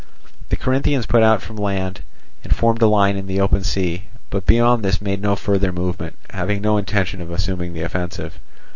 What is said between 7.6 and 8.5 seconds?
the offensive.